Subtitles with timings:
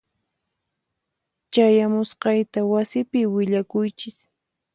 [1.53, 4.17] Chayamusqayta wasipi willakuychis.